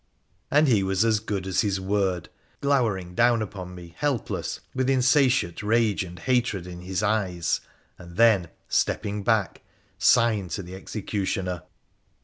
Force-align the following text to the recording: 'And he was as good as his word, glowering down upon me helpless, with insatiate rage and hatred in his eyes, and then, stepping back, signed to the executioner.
'And 0.49 0.67
he 0.67 0.81
was 0.81 1.05
as 1.05 1.19
good 1.19 1.45
as 1.45 1.61
his 1.61 1.79
word, 1.79 2.29
glowering 2.59 3.13
down 3.13 3.43
upon 3.43 3.75
me 3.75 3.93
helpless, 3.95 4.59
with 4.73 4.89
insatiate 4.89 5.61
rage 5.61 6.03
and 6.03 6.17
hatred 6.17 6.65
in 6.65 6.81
his 6.81 7.03
eyes, 7.03 7.61
and 7.99 8.17
then, 8.17 8.47
stepping 8.67 9.21
back, 9.23 9.61
signed 9.99 10.49
to 10.53 10.63
the 10.63 10.73
executioner. 10.73 11.61